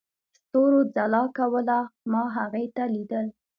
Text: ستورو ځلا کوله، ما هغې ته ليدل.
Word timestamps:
ستورو 0.37 0.79
ځلا 0.95 1.23
کوله، 1.37 1.77
ما 2.11 2.23
هغې 2.37 2.65
ته 2.75 2.83
ليدل. 2.93 3.25